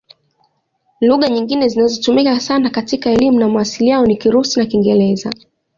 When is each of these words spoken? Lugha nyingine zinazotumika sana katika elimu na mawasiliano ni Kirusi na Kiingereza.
Lugha 1.01 1.29
nyingine 1.29 1.67
zinazotumika 1.67 2.39
sana 2.39 2.69
katika 2.69 3.09
elimu 3.11 3.39
na 3.39 3.47
mawasiliano 3.49 4.05
ni 4.05 4.17
Kirusi 4.17 4.59
na 4.59 4.65
Kiingereza. 4.65 5.33